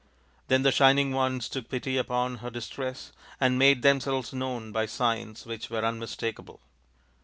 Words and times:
Then 0.47 0.63
the 0.63 0.71
Shining 0.71 1.11
Ones 1.11 1.47
took 1.47 1.69
pity 1.69 1.95
upon 1.95 2.37
her 2.37 2.49
dis 2.49 2.67
tress 2.67 3.11
and 3.39 3.59
made 3.59 3.83
themselves 3.83 4.33
known 4.33 4.71
by 4.71 4.87
signs 4.87 5.45
which 5.45 5.69
were 5.69 5.85
unmistakable. 5.85 6.59